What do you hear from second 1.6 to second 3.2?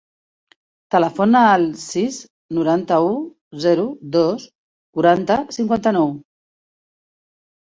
sis, noranta-u,